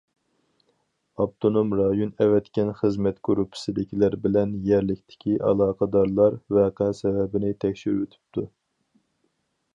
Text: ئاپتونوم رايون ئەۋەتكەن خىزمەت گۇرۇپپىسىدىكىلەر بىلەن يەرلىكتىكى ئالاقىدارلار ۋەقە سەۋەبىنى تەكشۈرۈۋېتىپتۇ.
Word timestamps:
ئاپتونوم 1.23 1.75
رايون 1.79 2.13
ئەۋەتكەن 2.23 2.71
خىزمەت 2.79 3.19
گۇرۇپپىسىدىكىلەر 3.29 4.17
بىلەن 4.25 4.57
يەرلىكتىكى 4.71 5.37
ئالاقىدارلار 5.51 6.41
ۋەقە 6.59 6.91
سەۋەبىنى 7.03 7.55
تەكشۈرۈۋېتىپتۇ. 7.67 8.49